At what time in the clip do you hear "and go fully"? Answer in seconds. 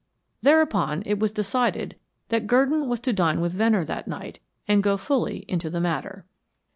4.67-5.45